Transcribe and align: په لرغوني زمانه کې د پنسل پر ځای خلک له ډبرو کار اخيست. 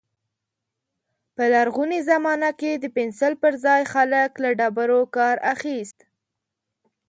په 1.35 1.43
لرغوني 1.53 1.99
زمانه 2.09 2.49
کې 2.59 2.71
د 2.77 2.85
پنسل 2.95 3.33
پر 3.41 3.53
ځای 3.65 3.81
خلک 3.93 4.31
له 4.43 4.49
ډبرو 4.59 5.01
کار 5.15 5.35
اخيست. 5.53 5.99